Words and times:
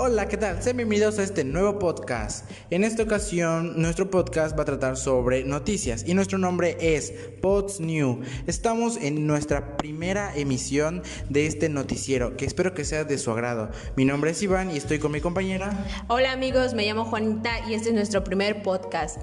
Hola, 0.00 0.28
¿qué 0.28 0.36
tal? 0.36 0.62
Sean 0.62 0.76
bienvenidos 0.76 1.18
a 1.18 1.24
este 1.24 1.42
nuevo 1.42 1.80
podcast. 1.80 2.48
En 2.70 2.84
esta 2.84 3.02
ocasión, 3.02 3.82
nuestro 3.82 4.08
podcast 4.08 4.56
va 4.56 4.62
a 4.62 4.64
tratar 4.64 4.96
sobre 4.96 5.42
noticias 5.42 6.04
y 6.06 6.14
nuestro 6.14 6.38
nombre 6.38 6.76
es 6.80 7.12
Pods 7.42 7.80
New. 7.80 8.20
Estamos 8.46 8.96
en 8.96 9.26
nuestra 9.26 9.76
primera 9.76 10.32
emisión 10.36 11.02
de 11.28 11.48
este 11.48 11.68
noticiero, 11.68 12.36
que 12.36 12.46
espero 12.46 12.74
que 12.74 12.84
sea 12.84 13.02
de 13.02 13.18
su 13.18 13.32
agrado. 13.32 13.70
Mi 13.96 14.04
nombre 14.04 14.30
es 14.30 14.40
Iván 14.40 14.70
y 14.70 14.76
estoy 14.76 15.00
con 15.00 15.10
mi 15.10 15.20
compañera. 15.20 15.84
Hola 16.06 16.30
amigos, 16.30 16.74
me 16.74 16.86
llamo 16.86 17.04
Juanita 17.04 17.68
y 17.68 17.74
este 17.74 17.88
es 17.88 17.94
nuestro 17.96 18.22
primer 18.22 18.62
podcast. 18.62 19.18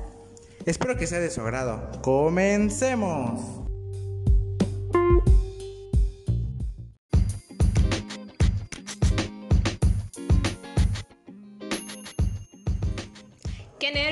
Espero 0.66 0.98
que 0.98 1.08
sea 1.08 1.22
de 1.22 1.32
su 1.32 1.40
agrado. 1.40 1.90
¡Comencemos! 2.02 3.65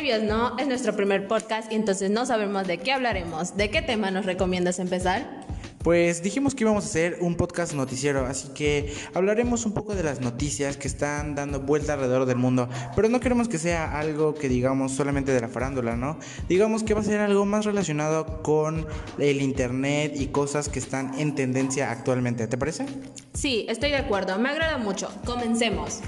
Nervios, 0.03 0.23
¿no? 0.23 0.57
Es 0.57 0.67
nuestro 0.67 0.95
primer 0.95 1.27
podcast 1.29 1.71
y 1.71 1.75
entonces 1.75 2.11
no 2.11 2.25
sabemos 2.25 2.67
de 2.67 2.77
qué 2.77 2.91
hablaremos. 2.91 3.55
¿De 3.55 3.69
qué 3.69 3.81
tema 3.81 4.11
nos 4.11 4.25
recomiendas 4.25 4.79
empezar? 4.79 5.45
Pues 5.81 6.21
dijimos 6.21 6.55
que 6.55 6.65
íbamos 6.65 6.83
a 6.83 6.87
hacer 6.87 7.17
un 7.21 7.35
podcast 7.35 7.73
noticiero, 7.73 8.25
así 8.25 8.49
que 8.49 8.93
hablaremos 9.13 9.65
un 9.65 9.73
poco 9.73 9.95
de 9.95 10.03
las 10.03 10.19
noticias 10.19 10.75
que 10.75 10.89
están 10.89 11.35
dando 11.35 11.61
vuelta 11.61 11.93
alrededor 11.93 12.25
del 12.25 12.37
mundo, 12.37 12.69
pero 12.95 13.07
no 13.07 13.21
queremos 13.21 13.47
que 13.47 13.57
sea 13.57 13.97
algo 13.97 14.33
que 14.33 14.49
digamos 14.49 14.93
solamente 14.93 15.31
de 15.31 15.39
la 15.39 15.47
farándula, 15.47 15.95
¿no? 15.95 16.19
Digamos 16.49 16.83
que 16.83 16.93
va 16.93 17.01
a 17.01 17.03
ser 17.03 17.21
algo 17.21 17.45
más 17.45 17.65
relacionado 17.65 18.43
con 18.43 18.85
el 19.19 19.41
internet 19.41 20.13
y 20.15 20.27
cosas 20.27 20.67
que 20.67 20.79
están 20.79 21.17
en 21.19 21.35
tendencia 21.35 21.91
actualmente, 21.91 22.47
¿te 22.47 22.57
parece? 22.57 22.85
Sí, 23.33 23.65
estoy 23.69 23.91
de 23.91 23.97
acuerdo, 23.97 24.37
me 24.37 24.49
agrada 24.49 24.77
mucho. 24.77 25.09
Comencemos. 25.25 26.01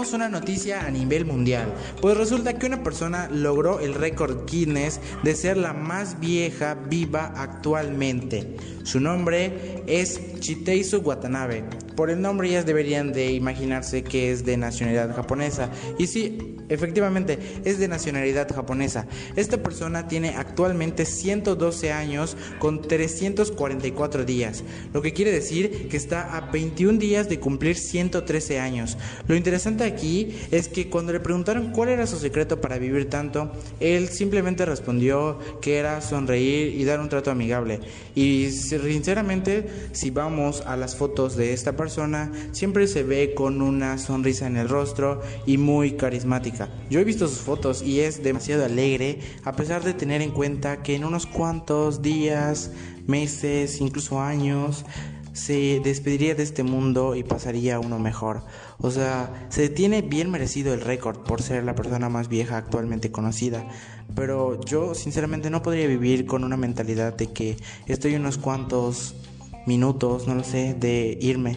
Una 0.00 0.28
noticia 0.28 0.86
a 0.86 0.90
nivel 0.90 1.26
mundial, 1.26 1.72
pues 2.00 2.16
resulta 2.16 2.58
que 2.58 2.66
una 2.66 2.82
persona 2.82 3.28
logró 3.30 3.80
el 3.80 3.94
récord 3.94 4.46
Guinness 4.50 4.98
de 5.22 5.34
ser 5.34 5.58
la 5.58 5.74
más 5.74 6.18
vieja 6.18 6.74
viva 6.74 7.34
actualmente. 7.36 8.56
Su 8.82 8.98
nombre 8.98 9.82
es 9.86 10.40
Chiteisu 10.40 10.98
Watanabe. 10.98 11.64
Por 11.96 12.10
el 12.10 12.20
nombre 12.20 12.48
ya 12.48 12.62
deberían 12.62 13.12
de 13.12 13.32
imaginarse 13.32 14.02
que 14.02 14.30
es 14.32 14.44
de 14.44 14.56
nacionalidad 14.56 15.14
japonesa. 15.14 15.70
Y 15.98 16.06
sí, 16.06 16.56
efectivamente, 16.68 17.38
es 17.64 17.78
de 17.78 17.88
nacionalidad 17.88 18.48
japonesa. 18.54 19.06
Esta 19.36 19.62
persona 19.62 20.08
tiene 20.08 20.30
actualmente 20.30 21.04
112 21.04 21.92
años 21.92 22.36
con 22.58 22.82
344 22.82 24.24
días, 24.24 24.64
lo 24.92 25.02
que 25.02 25.12
quiere 25.12 25.32
decir 25.32 25.88
que 25.88 25.96
está 25.96 26.36
a 26.36 26.50
21 26.50 26.98
días 26.98 27.28
de 27.28 27.40
cumplir 27.40 27.76
113 27.76 28.58
años. 28.58 28.96
Lo 29.26 29.36
interesante 29.36 29.84
aquí 29.84 30.36
es 30.50 30.68
que 30.68 30.88
cuando 30.88 31.12
le 31.12 31.20
preguntaron 31.20 31.72
cuál 31.72 31.90
era 31.90 32.06
su 32.06 32.18
secreto 32.18 32.60
para 32.60 32.78
vivir 32.78 33.08
tanto, 33.10 33.52
él 33.80 34.08
simplemente 34.08 34.64
respondió 34.64 35.38
que 35.60 35.78
era 35.78 36.00
sonreír 36.00 36.74
y 36.80 36.84
dar 36.84 37.00
un 37.00 37.08
trato 37.08 37.30
amigable. 37.30 37.80
Y 38.14 38.50
sinceramente, 38.50 39.68
si 39.92 40.10
vamos 40.10 40.62
a 40.66 40.76
las 40.76 40.96
fotos 40.96 41.36
de 41.36 41.52
esta 41.52 41.76
persona, 41.76 41.89
siempre 42.52 42.86
se 42.86 43.02
ve 43.02 43.34
con 43.34 43.62
una 43.62 43.98
sonrisa 43.98 44.46
en 44.46 44.56
el 44.56 44.68
rostro 44.68 45.20
y 45.46 45.58
muy 45.58 45.92
carismática. 45.92 46.68
Yo 46.88 47.00
he 47.00 47.04
visto 47.04 47.28
sus 47.28 47.38
fotos 47.38 47.82
y 47.82 48.00
es 48.00 48.22
demasiado 48.22 48.64
alegre, 48.64 49.20
a 49.44 49.52
pesar 49.52 49.82
de 49.82 49.94
tener 49.94 50.22
en 50.22 50.30
cuenta 50.30 50.82
que 50.82 50.94
en 50.94 51.04
unos 51.04 51.26
cuantos 51.26 52.02
días, 52.02 52.72
meses, 53.06 53.80
incluso 53.80 54.20
años, 54.20 54.84
se 55.32 55.80
despediría 55.82 56.34
de 56.34 56.42
este 56.42 56.62
mundo 56.62 57.14
y 57.14 57.22
pasaría 57.22 57.80
uno 57.80 57.98
mejor. 57.98 58.42
O 58.78 58.90
sea, 58.90 59.46
se 59.48 59.68
tiene 59.68 60.02
bien 60.02 60.30
merecido 60.30 60.74
el 60.74 60.80
récord 60.80 61.18
por 61.18 61.42
ser 61.42 61.64
la 61.64 61.74
persona 61.74 62.08
más 62.08 62.28
vieja 62.28 62.56
actualmente 62.56 63.10
conocida. 63.10 63.66
Pero 64.14 64.60
yo 64.64 64.94
sinceramente 64.94 65.50
no 65.50 65.62
podría 65.62 65.86
vivir 65.86 66.26
con 66.26 66.44
una 66.44 66.56
mentalidad 66.56 67.14
de 67.14 67.32
que 67.32 67.56
estoy 67.86 68.16
unos 68.16 68.38
cuantos 68.38 69.14
minutos, 69.66 70.26
no 70.26 70.34
lo 70.34 70.44
sé, 70.44 70.74
de 70.74 71.16
irme. 71.20 71.56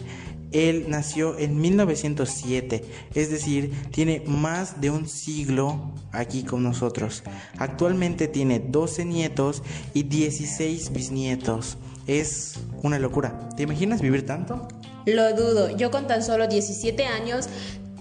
Él 0.54 0.86
nació 0.88 1.36
en 1.36 1.60
1907, 1.60 2.84
es 3.14 3.30
decir, 3.30 3.72
tiene 3.90 4.22
más 4.24 4.80
de 4.80 4.90
un 4.90 5.08
siglo 5.08 5.92
aquí 6.12 6.44
con 6.44 6.62
nosotros. 6.62 7.24
Actualmente 7.58 8.28
tiene 8.28 8.60
12 8.60 9.04
nietos 9.04 9.62
y 9.94 10.04
16 10.04 10.92
bisnietos. 10.92 11.76
Es 12.06 12.54
una 12.82 13.00
locura. 13.00 13.48
¿Te 13.56 13.64
imaginas 13.64 14.00
vivir 14.00 14.24
tanto? 14.24 14.68
Lo 15.06 15.34
dudo, 15.34 15.76
yo 15.76 15.90
con 15.90 16.06
tan 16.06 16.22
solo 16.22 16.46
17 16.46 17.04
años 17.04 17.48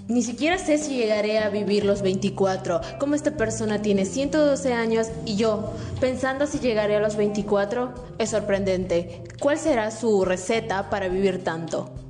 ni 0.08 0.22
siquiera 0.22 0.58
sé 0.58 0.78
si 0.78 0.97
llegaré 0.97 1.40
a 1.40 1.50
vivir 1.50 1.86
los 1.86 2.02
24. 2.02 2.81
Como 3.00 3.16
esta 3.16 3.31
persona 3.31 3.81
tiene 3.81 4.06
112 4.06 4.74
años 4.74 5.08
y 5.25 5.38
yo, 5.38 5.74
pensando 6.02 6.46
si 6.46 6.59
llegaré 6.59 6.97
a 6.97 7.00
los 7.00 7.16
24, 7.16 7.94
es 8.19 8.30
sorprendente. 8.30 9.24
¿Cuál 9.40 9.58
será 9.58 9.92
su 9.92 10.25
receta 10.25 10.90
para 10.90 11.08
vivir 11.08 11.44
tanto? 11.44 12.03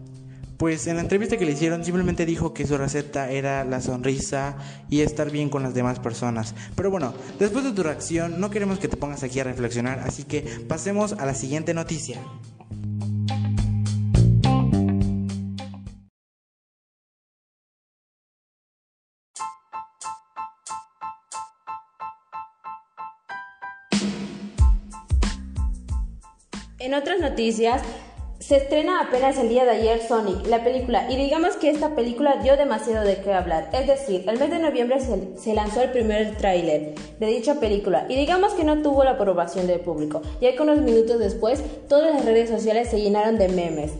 Pues 0.63 0.87
en 0.87 0.95
la 0.95 1.01
entrevista 1.01 1.35
que 1.35 1.43
le 1.43 1.51
hicieron 1.51 1.83
simplemente 1.83 2.25
dijo 2.25 2.53
que 2.53 2.65
su 2.65 2.77
receta 2.77 3.29
era 3.29 3.65
la 3.65 3.81
sonrisa 3.81 4.55
y 4.89 5.01
estar 5.01 5.29
bien 5.29 5.49
con 5.49 5.61
las 5.61 5.73
demás 5.73 5.99
personas. 5.99 6.55
Pero 6.77 6.89
bueno, 6.89 7.13
después 7.37 7.65
de 7.65 7.73
tu 7.73 7.83
reacción 7.83 8.39
no 8.39 8.49
queremos 8.49 8.79
que 8.79 8.87
te 8.87 8.95
pongas 8.95 9.23
aquí 9.23 9.41
a 9.41 9.43
reflexionar, 9.43 9.99
así 9.99 10.23
que 10.23 10.39
pasemos 10.69 11.11
a 11.11 11.25
la 11.25 11.33
siguiente 11.33 11.73
noticia. 11.73 12.21
En 26.79 26.93
otras 26.93 27.19
noticias, 27.19 27.81
se 28.45 28.57
estrena 28.57 28.99
apenas 28.99 29.37
el 29.37 29.47
día 29.47 29.63
de 29.63 29.71
ayer 29.71 30.01
Sonic, 30.05 30.45
la 30.47 30.65
película, 30.65 31.09
y 31.09 31.15
digamos 31.15 31.55
que 31.55 31.69
esta 31.69 31.95
película 31.95 32.41
dio 32.43 32.57
demasiado 32.57 33.05
de 33.05 33.21
qué 33.21 33.31
hablar. 33.31 33.69
Es 33.71 33.87
decir, 33.87 34.25
el 34.27 34.37
mes 34.37 34.49
de 34.49 34.59
noviembre 34.59 34.99
se, 34.99 35.37
se 35.37 35.53
lanzó 35.53 35.81
el 35.81 35.91
primer 35.91 36.35
tráiler 36.35 36.93
de 37.21 37.25
dicha 37.25 37.61
película, 37.61 38.05
y 38.09 38.17
digamos 38.17 38.53
que 38.53 38.65
no 38.65 38.81
tuvo 38.81 39.05
la 39.05 39.11
aprobación 39.11 39.65
del 39.65 39.79
público, 39.79 40.21
ya 40.41 40.53
que 40.53 40.61
unos 40.61 40.81
minutos 40.81 41.19
después 41.19 41.63
todas 41.87 42.13
las 42.13 42.25
redes 42.25 42.49
sociales 42.49 42.89
se 42.89 42.99
llenaron 42.99 43.37
de 43.37 43.47
memes, 43.47 43.93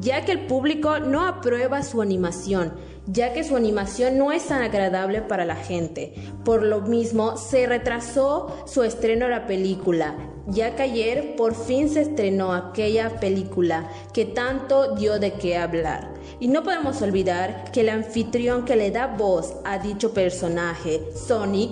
ya 0.00 0.24
que 0.24 0.32
el 0.32 0.46
público 0.46 0.98
no 0.98 1.26
aprueba 1.26 1.82
su 1.82 2.00
animación 2.00 2.72
ya 3.06 3.32
que 3.32 3.44
su 3.44 3.56
animación 3.56 4.18
no 4.18 4.30
es 4.30 4.46
tan 4.46 4.62
agradable 4.62 5.22
para 5.22 5.44
la 5.44 5.56
gente. 5.56 6.14
Por 6.44 6.62
lo 6.62 6.82
mismo, 6.82 7.36
se 7.36 7.66
retrasó 7.66 8.64
su 8.66 8.84
estreno 8.84 9.26
a 9.26 9.30
la 9.30 9.46
película, 9.46 10.14
ya 10.50 10.76
que 10.76 10.82
ayer 10.82 11.36
por 11.36 11.54
fin 11.54 11.88
se 11.88 12.02
estrenó 12.02 12.52
aquella 12.52 13.20
película 13.20 13.88
que 14.12 14.24
tanto 14.24 14.94
dio 14.94 15.18
de 15.18 15.32
qué 15.34 15.56
hablar. 15.56 16.12
Y 16.38 16.48
no 16.48 16.62
podemos 16.62 17.00
olvidar 17.02 17.70
que 17.72 17.80
el 17.80 17.88
anfitrión 17.88 18.64
que 18.64 18.76
le 18.76 18.90
da 18.90 19.06
voz 19.06 19.54
a 19.64 19.78
dicho 19.78 20.12
personaje, 20.12 21.02
Sonic, 21.14 21.70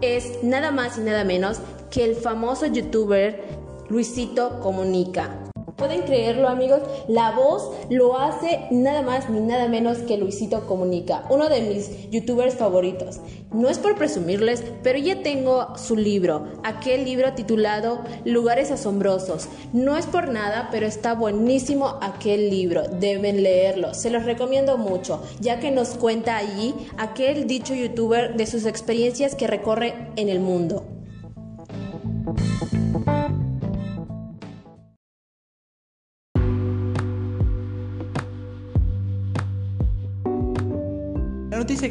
es 0.00 0.42
nada 0.42 0.70
más 0.70 0.98
y 0.98 1.02
nada 1.02 1.24
menos 1.24 1.58
que 1.90 2.04
el 2.04 2.14
famoso 2.14 2.66
youtuber 2.66 3.42
Luisito 3.88 4.60
Comunica. 4.60 5.47
Pueden 5.78 6.02
creerlo 6.02 6.48
amigos, 6.48 6.82
la 7.06 7.30
voz 7.30 7.70
lo 7.88 8.18
hace 8.18 8.66
nada 8.72 9.00
más 9.00 9.30
ni 9.30 9.38
nada 9.38 9.68
menos 9.68 9.98
que 9.98 10.16
Luisito 10.16 10.66
Comunica, 10.66 11.22
uno 11.30 11.48
de 11.48 11.60
mis 11.60 12.10
youtubers 12.10 12.56
favoritos. 12.56 13.20
No 13.52 13.68
es 13.68 13.78
por 13.78 13.94
presumirles, 13.94 14.64
pero 14.82 14.98
ya 14.98 15.22
tengo 15.22 15.78
su 15.78 15.94
libro, 15.94 16.48
aquel 16.64 17.04
libro 17.04 17.32
titulado 17.34 18.00
Lugares 18.24 18.72
Asombrosos. 18.72 19.46
No 19.72 19.96
es 19.96 20.06
por 20.06 20.30
nada, 20.30 20.68
pero 20.72 20.84
está 20.84 21.14
buenísimo 21.14 21.96
aquel 22.02 22.50
libro, 22.50 22.82
deben 22.88 23.44
leerlo, 23.44 23.94
se 23.94 24.10
los 24.10 24.24
recomiendo 24.24 24.78
mucho, 24.78 25.22
ya 25.38 25.60
que 25.60 25.70
nos 25.70 25.90
cuenta 25.90 26.38
allí 26.38 26.74
aquel 26.96 27.46
dicho 27.46 27.72
youtuber 27.72 28.36
de 28.36 28.46
sus 28.46 28.66
experiencias 28.66 29.36
que 29.36 29.46
recorre 29.46 29.94
en 30.16 30.28
el 30.28 30.40
mundo. 30.40 30.97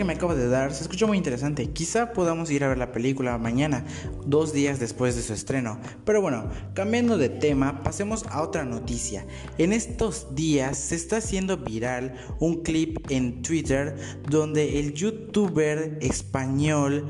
Me 0.08 0.14
acabo 0.14 0.34
de 0.34 0.48
dar 0.48 0.74
se 0.74 0.84
escuchó 0.84 1.06
muy 1.06 1.18
interesante. 1.18 1.70
Quizá 1.70 2.14
podamos 2.14 2.50
ir 2.50 2.64
a 2.64 2.70
ver 2.70 2.78
la 2.78 2.94
película 2.94 3.38
mañana, 3.38 3.86
dos 4.26 4.54
días 4.54 4.80
después 4.80 5.18
de 5.18 5.22
su 5.22 5.34
estreno. 5.34 5.80
Pero 6.06 6.22
bueno, 6.22 6.50
cambiando 6.74 7.18
de 7.18 7.28
tema, 7.28 7.84
pasemos 7.84 8.26
a 8.30 8.42
otra 8.42 8.64
noticia. 8.64 9.26
En 9.58 9.74
estos 9.74 10.34
días 10.34 10.78
se 10.78 10.96
está 10.96 11.18
haciendo 11.18 11.58
viral 11.58 12.16
un 12.40 12.64
clip 12.64 13.00
en 13.10 13.42
Twitter 13.42 13.98
donde 14.30 14.80
el 14.80 14.94
youtuber 14.94 15.98
español 16.02 17.06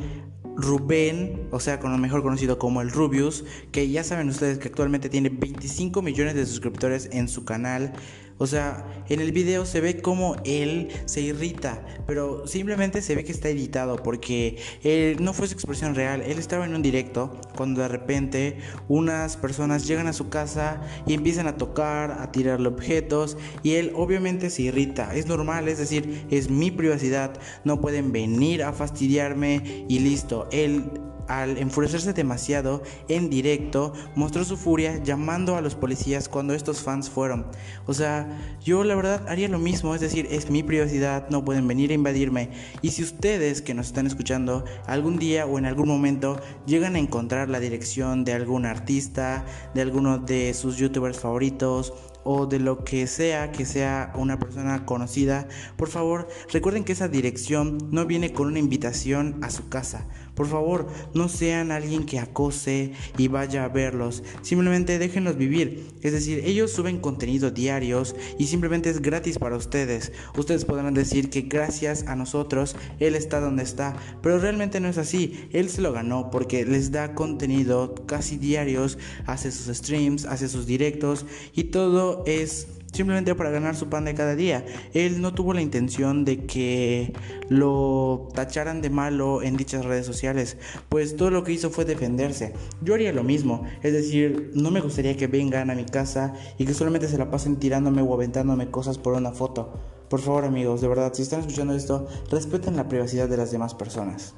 Rubén, 0.56 1.48
o 1.52 1.60
sea, 1.60 1.80
con 1.80 1.92
lo 1.92 2.00
mejor 2.00 2.24
conocido 2.24 2.58
como 2.58 2.82
el 2.82 2.90
Rubius, 2.90 3.46
que 3.72 3.88
ya 3.92 4.04
saben 4.04 4.28
ustedes 4.28 4.58
que 4.58 4.70
actualmente 4.70 5.08
tiene 5.08 5.30
25 5.30 6.02
millones 6.02 6.34
de 6.34 6.48
suscriptores 6.48 7.10
en 7.12 7.28
su 7.28 7.46
canal. 7.46 7.94
O 8.40 8.46
sea, 8.46 8.86
en 9.10 9.20
el 9.20 9.32
video 9.32 9.66
se 9.66 9.82
ve 9.82 10.02
como 10.02 10.36
él 10.46 10.90
se 11.06 11.22
irrita, 11.22 11.84
pero 12.06 12.46
simplemente 12.48 13.02
se 13.02 13.16
ve 13.16 13.24
que 13.24 13.32
está 13.32 13.50
editado 13.50 13.98
porque 13.98 14.58
él, 14.84 15.18
no 15.22 15.34
fue 15.34 15.48
su 15.48 15.54
expresión 15.54 15.96
real. 15.96 16.22
Él 16.22 16.38
estaba 16.38 16.66
en 16.66 16.76
un 16.76 16.82
directo 16.82 17.40
cuando 17.56 17.82
de 17.82 17.88
repente 17.88 18.58
unas 18.88 19.38
personas 19.38 19.88
llegan 19.88 20.08
a 20.08 20.14
su 20.14 20.30
casa 20.30 20.82
y 21.08 21.14
empiezan 21.14 21.48
a 21.48 21.58
tocar, 21.58 22.18
a 22.20 22.32
tirarle 22.32 22.68
objetos 22.68 23.38
y 23.64 23.74
él 23.74 23.92
obviamente 23.96 24.50
se 24.50 24.64
irrita. 24.64 25.16
Es 25.16 25.26
normal, 25.26 25.68
es 25.68 25.80
decir, 25.80 26.26
es 26.30 26.50
mi 26.50 26.70
privacidad, 26.70 27.40
no 27.64 27.82
pueden 27.82 28.12
venir 28.12 28.64
a 28.64 28.74
fastidiarme 28.74 29.86
y 29.88 30.00
listo. 30.00 30.48
Él 30.52 30.92
al 31.28 31.58
enfurecerse 31.58 32.14
demasiado 32.14 32.84
en 33.08 33.30
directo, 33.30 33.94
mostró 34.16 34.44
su 34.44 34.58
furia 34.58 35.02
llamando 35.04 35.56
a 35.56 35.62
los 35.62 35.76
policías 35.76 36.30
cuando 36.30 36.54
estos 36.54 36.82
fans 36.82 37.10
fueron. 37.10 37.48
O 37.86 37.94
sea, 37.94 38.28
yo 38.64 38.84
la 38.84 38.96
verdad 38.96 39.28
haría 39.28 39.48
lo 39.48 39.60
mismo, 39.60 39.96
es 39.96 40.02
decir, 40.02 40.28
es 40.32 40.50
mi 40.50 40.64
privacidad, 40.64 41.30
no 41.30 41.46
pueden 41.46 41.68
venir 41.68 41.92
a 41.92 41.96
invadirme. 41.96 42.52
Y 42.82 42.92
si 42.92 43.04
ustedes 43.04 43.62
que 43.62 43.74
nos 43.74 43.88
están 43.88 44.08
escuchando 44.08 44.66
algún 44.86 45.20
día 45.20 45.46
o 45.46 45.58
en 45.58 45.66
algún 45.66 45.88
momento 45.88 46.40
llegan 46.66 46.96
a 46.96 47.00
encontrar 47.00 47.50
la 47.50 47.60
dirección 47.60 48.24
de 48.24 48.34
algún 48.34 48.66
artista, 48.66 49.46
de 49.74 49.82
alguno 49.82 50.18
de 50.18 50.54
sus 50.54 50.78
youtubers 50.78 51.20
favoritos, 51.20 51.94
o 52.30 52.46
de 52.46 52.60
lo 52.60 52.84
que 52.84 53.08
sea 53.08 53.54
que 53.54 53.66
sea 53.66 54.12
una 54.16 54.38
persona 54.38 54.86
conocida, 54.86 55.48
por 55.78 55.88
favor 55.88 56.28
recuerden 56.52 56.84
que 56.84 56.92
esa 56.92 57.08
dirección 57.08 57.78
no 57.90 58.06
viene 58.06 58.34
con 58.34 58.48
una 58.48 58.60
invitación 58.60 59.40
a 59.42 59.50
su 59.50 59.70
casa. 59.70 60.06
Por 60.38 60.48
favor, 60.48 60.88
no 61.16 61.28
sean 61.28 61.72
alguien 61.72 62.06
que 62.06 62.20
acose 62.20 62.94
y 63.18 63.28
vaya 63.28 63.66
a 63.66 63.70
verlos. 63.70 64.24
Simplemente 64.44 65.00
déjenlos 65.00 65.36
vivir. 65.36 65.88
Es 66.04 66.14
decir, 66.14 66.44
ellos 66.46 66.72
suben 66.72 67.00
contenido 67.00 67.50
diarios 67.50 68.16
y 68.38 68.46
simplemente 68.46 68.92
es 68.92 69.02
gratis 69.02 69.40
para 69.40 69.58
ustedes. 69.58 70.12
Ustedes 70.38 70.64
podrán 70.64 70.94
decir 70.94 71.32
que 71.32 71.42
gracias 71.42 72.06
a 72.08 72.16
nosotros 72.16 72.76
él 73.00 73.16
está 73.16 73.40
donde 73.40 73.64
está, 73.64 73.96
pero 74.22 74.38
realmente 74.38 74.80
no 74.80 74.88
es 74.88 75.00
así. 75.00 75.50
Él 75.52 75.70
se 75.70 75.82
lo 75.82 75.92
ganó 75.92 76.30
porque 76.30 76.66
les 76.66 76.92
da 76.92 77.16
contenido 77.16 77.96
casi 78.06 78.38
diarios, 78.38 79.00
hace 79.26 79.52
sus 79.52 79.76
streams, 79.76 80.26
hace 80.26 80.48
sus 80.48 80.68
directos 80.68 81.26
y 81.56 81.66
todo 81.66 82.24
es 82.28 82.68
simplemente 82.92 83.36
para 83.36 83.50
ganar 83.50 83.76
su 83.76 83.90
pan 83.90 84.06
de 84.06 84.16
cada 84.16 84.36
día. 84.36 84.66
Él 84.94 85.22
no 85.22 85.34
tuvo 85.34 85.54
la 85.54 85.62
intención 85.62 86.26
de 86.26 86.46
que 86.46 87.14
lo 87.50 88.30
tacharan 88.34 88.82
de 88.82 88.90
malo 88.90 89.42
en 89.42 89.58
dichas 89.58 89.86
redes 89.86 90.06
sociales, 90.06 90.58
pues 90.90 91.16
todo 91.16 91.30
lo 91.30 91.44
que 91.44 91.54
hizo 91.54 91.70
fue 91.70 91.86
defenderse. 91.86 92.54
Yo 92.82 92.94
haría 92.94 93.14
lo 93.14 93.24
mismo, 93.24 93.64
es 93.84 93.94
decir, 93.94 94.52
no 94.54 94.72
me 94.72 94.82
gustaría 94.82 95.18
que 95.18 95.28
vengan 95.28 95.70
a 95.70 95.76
mi 95.76 95.86
casa 95.86 96.34
y 96.58 96.66
que 96.66 96.74
solamente 96.74 97.08
se 97.08 97.18
la 97.18 97.30
pasen 97.30 97.58
tirándome 97.58 98.02
o 98.02 98.14
aventándome 98.14 98.70
cosas 98.72 98.98
por 98.98 99.14
una 99.14 99.32
foto. 99.32 99.74
Por 100.10 100.22
favor 100.22 100.46
amigos, 100.46 100.82
de 100.82 100.88
verdad, 100.88 101.14
si 101.14 101.22
están 101.22 101.42
escuchando 101.42 101.76
esto, 101.76 102.08
respeten 102.32 102.78
la 102.78 102.88
privacidad 102.88 103.28
de 103.28 103.38
las 103.38 103.52
demás 103.52 103.74
personas. 103.74 104.36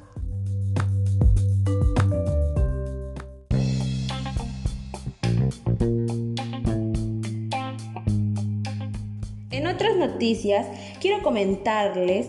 Noticias, 9.87 10.67
quiero 10.99 11.23
comentarles 11.23 12.27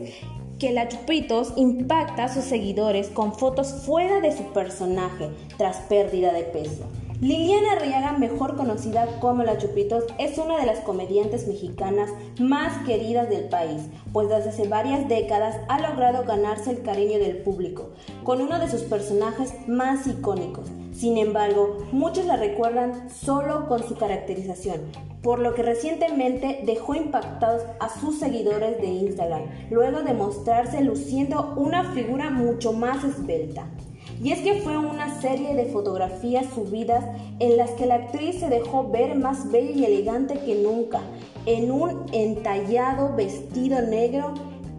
que 0.59 0.73
la 0.73 0.89
Chupitos 0.89 1.55
impacta 1.57 2.25
a 2.25 2.29
sus 2.29 2.45
seguidores 2.45 3.09
con 3.09 3.33
fotos 3.33 3.73
fuera 3.87 4.21
de 4.21 4.37
su 4.37 4.45
personaje 4.53 5.31
tras 5.57 5.79
pérdida 5.89 6.33
de 6.33 6.43
peso. 6.43 6.87
Liliana 7.21 7.73
Arriaga, 7.73 8.13
mejor 8.13 8.57
conocida 8.57 9.07
como 9.21 9.43
La 9.43 9.59
Chupitos, 9.59 10.05
es 10.19 10.39
una 10.39 10.59
de 10.59 10.67
las 10.67 10.81
comediantes 10.81 11.47
mexicanas 11.47 12.11
más 12.39 12.87
queridas 12.87 13.29
del 13.29 13.45
país, 13.51 13.83
pues 14.13 14.29
desde 14.31 14.51
hace 14.51 14.69
varias 14.69 15.07
décadas 15.07 15.57
ha 15.69 15.81
logrado 15.81 16.25
ganarse 16.25 16.71
el 16.71 16.83
cariño 16.83 17.19
del 17.19 17.39
público, 17.39 17.91
con 18.25 18.41
uno 18.41 18.59
de 18.59 18.71
sus 18.71 18.83
personajes 18.83 19.53
más 19.67 20.07
icónicos. 20.07 20.71
Sin 21.01 21.17
embargo, 21.17 21.79
muchos 21.93 22.27
la 22.27 22.37
recuerdan 22.37 23.09
solo 23.09 23.67
con 23.69 23.83
su 23.89 23.97
caracterización, 23.97 24.83
por 25.23 25.39
lo 25.39 25.55
que 25.55 25.63
recientemente 25.63 26.61
dejó 26.67 26.95
impactados 26.95 27.63
a 27.79 27.89
sus 27.89 28.19
seguidores 28.19 28.79
de 28.83 28.89
Instagram, 28.89 29.45
luego 29.71 30.03
de 30.03 30.13
mostrarse 30.13 30.83
luciendo 30.83 31.55
una 31.57 31.95
figura 31.95 32.31
mucho 32.31 32.75
más 32.75 33.03
esbelta. 33.03 33.65
Y 34.23 34.33
es 34.33 34.41
que 34.41 34.61
fue 34.61 34.77
una 34.77 35.19
serie 35.23 35.55
de 35.55 35.73
fotografías 35.73 36.45
subidas 36.53 37.03
en 37.39 37.57
las 37.57 37.71
que 37.71 37.87
la 37.87 37.95
actriz 37.95 38.39
se 38.39 38.51
dejó 38.51 38.91
ver 38.91 39.15
más 39.15 39.51
bella 39.51 39.71
y 39.71 39.85
elegante 39.87 40.39
que 40.41 40.57
nunca, 40.57 41.01
en 41.47 41.71
un 41.71 42.05
entallado 42.13 43.17
vestido 43.17 43.81
negro 43.81 44.35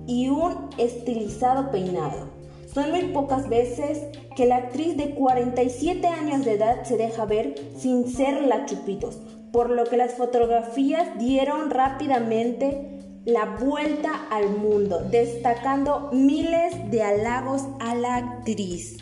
y 0.06 0.30
un 0.30 0.70
estilizado 0.78 1.72
peinado. 1.72 2.41
Son 2.74 2.92
muy 2.92 3.04
pocas 3.10 3.50
veces 3.50 4.00
que 4.36 4.46
la 4.46 4.58
actriz 4.58 4.96
de 4.96 5.14
47 5.14 6.08
años 6.08 6.46
de 6.46 6.54
edad 6.54 6.84
se 6.84 6.96
deja 6.96 7.26
ver 7.26 7.56
sin 7.78 8.08
ser 8.08 8.44
la 8.44 8.66
Chupitos, 8.66 9.20
por 9.52 9.70
lo 9.70 9.84
que 9.84 9.98
las 9.98 10.14
fotografías 10.14 11.18
dieron 11.20 11.70
rápidamente 11.70 12.88
la 13.26 13.46
vuelta 13.46 14.10
al 14.32 14.50
mundo, 14.50 15.02
destacando 15.12 16.10
miles 16.14 16.74
de 16.90 17.04
halagos 17.04 17.68
a 17.80 17.94
la 17.94 18.16
actriz. 18.16 18.98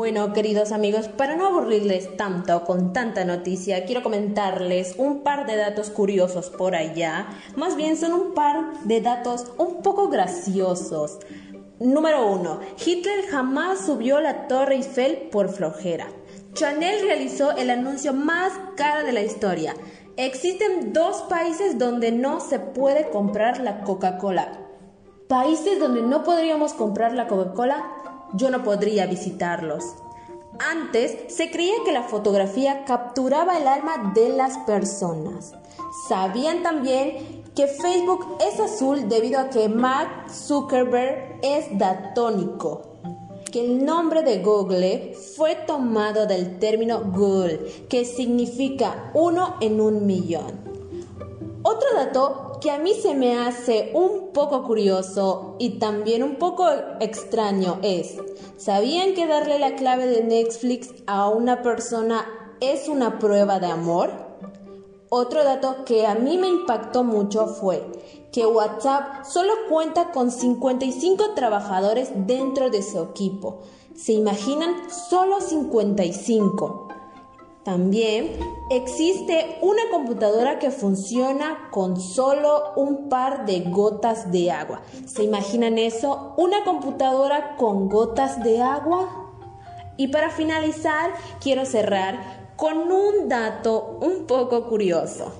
Bueno, 0.00 0.32
queridos 0.32 0.72
amigos, 0.72 1.08
para 1.08 1.36
no 1.36 1.48
aburrirles 1.48 2.16
tanto 2.16 2.64
con 2.64 2.94
tanta 2.94 3.26
noticia, 3.26 3.84
quiero 3.84 4.02
comentarles 4.02 4.94
un 4.96 5.22
par 5.22 5.46
de 5.46 5.56
datos 5.56 5.90
curiosos 5.90 6.48
por 6.48 6.74
allá. 6.74 7.28
Más 7.54 7.76
bien 7.76 7.98
son 7.98 8.14
un 8.14 8.32
par 8.32 8.80
de 8.84 9.02
datos 9.02 9.52
un 9.58 9.82
poco 9.82 10.08
graciosos. 10.08 11.18
Número 11.80 12.32
1. 12.32 12.60
Hitler 12.82 13.26
jamás 13.26 13.84
subió 13.84 14.22
la 14.22 14.48
Torre 14.48 14.76
Eiffel 14.76 15.28
por 15.30 15.50
flojera. 15.50 16.06
Chanel 16.54 17.02
realizó 17.02 17.50
el 17.50 17.68
anuncio 17.68 18.14
más 18.14 18.54
caro 18.76 19.04
de 19.04 19.12
la 19.12 19.20
historia. 19.20 19.74
Existen 20.16 20.94
dos 20.94 21.24
países 21.28 21.78
donde 21.78 22.10
no 22.10 22.40
se 22.40 22.58
puede 22.58 23.10
comprar 23.10 23.60
la 23.60 23.82
Coca-Cola. 23.82 24.60
Países 25.28 25.78
donde 25.78 26.00
no 26.00 26.24
podríamos 26.24 26.72
comprar 26.72 27.12
la 27.12 27.28
Coca-Cola 27.28 27.99
yo 28.34 28.50
no 28.50 28.62
podría 28.62 29.06
visitarlos. 29.06 29.84
Antes 30.58 31.34
se 31.34 31.50
creía 31.50 31.76
que 31.84 31.92
la 31.92 32.02
fotografía 32.02 32.84
capturaba 32.84 33.56
el 33.56 33.66
alma 33.66 34.12
de 34.14 34.28
las 34.28 34.58
personas. 34.58 35.54
Sabían 36.08 36.62
también 36.62 37.42
que 37.54 37.66
Facebook 37.66 38.36
es 38.40 38.60
azul 38.60 39.08
debido 39.08 39.40
a 39.40 39.48
que 39.48 39.68
Mark 39.68 40.30
Zuckerberg 40.30 41.38
es 41.42 41.66
datónico. 41.78 42.82
Que 43.50 43.64
el 43.64 43.84
nombre 43.84 44.22
de 44.22 44.42
Google 44.42 45.14
fue 45.36 45.56
tomado 45.56 46.26
del 46.26 46.58
término 46.58 47.00
Google, 47.00 47.86
que 47.88 48.04
significa 48.04 49.10
uno 49.14 49.56
en 49.60 49.80
un 49.80 50.06
millón. 50.06 50.60
Otro 51.62 51.88
dato 51.94 52.49
que 52.60 52.70
a 52.70 52.78
mí 52.78 52.92
se 52.94 53.14
me 53.14 53.38
hace 53.38 53.90
un 53.94 54.32
poco 54.32 54.64
curioso 54.64 55.56
y 55.58 55.78
también 55.78 56.22
un 56.22 56.36
poco 56.36 56.68
extraño 57.00 57.78
es, 57.82 58.16
¿sabían 58.58 59.14
que 59.14 59.26
darle 59.26 59.58
la 59.58 59.76
clave 59.76 60.06
de 60.06 60.22
Netflix 60.22 60.90
a 61.06 61.28
una 61.28 61.62
persona 61.62 62.26
es 62.60 62.88
una 62.88 63.18
prueba 63.18 63.60
de 63.60 63.66
amor? 63.68 64.10
Otro 65.08 65.42
dato 65.42 65.84
que 65.84 66.06
a 66.06 66.14
mí 66.14 66.38
me 66.38 66.48
impactó 66.48 67.02
mucho 67.02 67.46
fue 67.46 67.84
que 68.30 68.46
WhatsApp 68.46 69.24
solo 69.24 69.52
cuenta 69.68 70.12
con 70.12 70.30
55 70.30 71.34
trabajadores 71.34 72.10
dentro 72.14 72.70
de 72.70 72.82
su 72.82 73.00
equipo. 73.02 73.62
¿Se 73.96 74.12
imaginan? 74.12 74.88
Solo 74.88 75.40
55. 75.40 76.89
También 77.70 78.32
existe 78.68 79.58
una 79.62 79.82
computadora 79.92 80.58
que 80.58 80.72
funciona 80.72 81.68
con 81.70 82.00
solo 82.00 82.72
un 82.74 83.08
par 83.08 83.46
de 83.46 83.60
gotas 83.60 84.32
de 84.32 84.50
agua. 84.50 84.82
¿Se 85.06 85.22
imaginan 85.22 85.78
eso? 85.78 86.34
Una 86.36 86.64
computadora 86.64 87.54
con 87.56 87.88
gotas 87.88 88.42
de 88.42 88.60
agua. 88.60 89.08
Y 89.96 90.08
para 90.08 90.30
finalizar, 90.30 91.12
quiero 91.40 91.64
cerrar 91.64 92.56
con 92.56 92.90
un 92.90 93.28
dato 93.28 94.00
un 94.00 94.26
poco 94.26 94.68
curioso. 94.68 95.32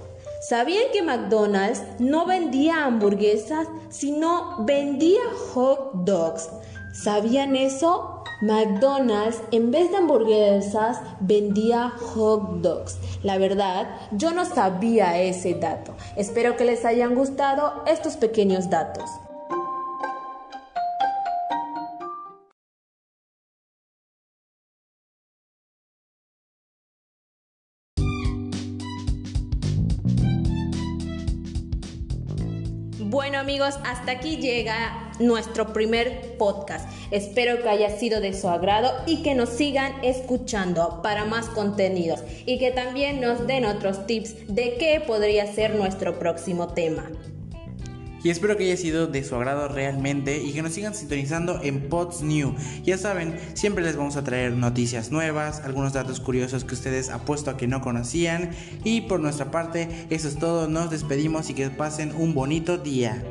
¿Sabían 0.48 0.84
que 0.92 1.02
McDonald's 1.02 1.82
no 1.98 2.26
vendía 2.26 2.84
hamburguesas, 2.84 3.66
sino 3.88 4.64
vendía 4.64 5.18
hot 5.52 5.94
dogs? 6.04 6.48
¿Sabían 6.92 7.54
eso? 7.54 8.24
McDonald's 8.42 9.42
en 9.52 9.70
vez 9.70 9.90
de 9.90 9.98
hamburguesas 9.98 11.00
vendía 11.20 11.90
hot 11.90 12.62
dogs. 12.62 12.98
La 13.22 13.38
verdad, 13.38 13.88
yo 14.12 14.32
no 14.32 14.44
sabía 14.44 15.20
ese 15.20 15.54
dato. 15.54 15.94
Espero 16.16 16.56
que 16.56 16.64
les 16.64 16.84
hayan 16.84 17.14
gustado 17.14 17.84
estos 17.86 18.16
pequeños 18.16 18.70
datos. 18.70 19.08
Bueno 32.98 33.38
amigos, 33.38 33.74
hasta 33.84 34.12
aquí 34.12 34.36
llega 34.36 35.09
nuestro 35.20 35.72
primer 35.72 36.36
podcast. 36.38 36.88
Espero 37.10 37.62
que 37.62 37.68
haya 37.68 37.96
sido 37.96 38.20
de 38.20 38.32
su 38.32 38.48
agrado 38.48 38.90
y 39.06 39.22
que 39.22 39.34
nos 39.34 39.50
sigan 39.50 39.92
escuchando 40.02 41.00
para 41.02 41.24
más 41.24 41.46
contenidos 41.48 42.22
y 42.46 42.58
que 42.58 42.70
también 42.70 43.20
nos 43.20 43.46
den 43.46 43.64
otros 43.64 44.06
tips 44.06 44.34
de 44.48 44.76
qué 44.78 45.02
podría 45.06 45.46
ser 45.52 45.74
nuestro 45.74 46.18
próximo 46.18 46.68
tema. 46.68 47.10
Y 48.22 48.28
espero 48.28 48.56
que 48.56 48.64
haya 48.64 48.76
sido 48.76 49.06
de 49.06 49.24
su 49.24 49.34
agrado 49.34 49.68
realmente 49.68 50.42
y 50.42 50.52
que 50.52 50.60
nos 50.60 50.72
sigan 50.74 50.94
sintonizando 50.94 51.60
en 51.62 51.88
Pods 51.88 52.20
New. 52.20 52.54
Ya 52.84 52.98
saben, 52.98 53.38
siempre 53.54 53.82
les 53.82 53.96
vamos 53.96 54.16
a 54.16 54.24
traer 54.24 54.52
noticias 54.52 55.10
nuevas, 55.10 55.60
algunos 55.60 55.94
datos 55.94 56.20
curiosos 56.20 56.64
que 56.64 56.74
ustedes 56.74 57.08
apuesto 57.08 57.50
a 57.50 57.56
que 57.56 57.66
no 57.66 57.80
conocían. 57.80 58.50
Y 58.84 59.02
por 59.02 59.20
nuestra 59.20 59.50
parte, 59.50 59.88
eso 60.10 60.28
es 60.28 60.36
todo. 60.36 60.68
Nos 60.68 60.90
despedimos 60.90 61.48
y 61.48 61.54
que 61.54 61.70
pasen 61.70 62.14
un 62.14 62.34
bonito 62.34 62.76
día. 62.76 63.24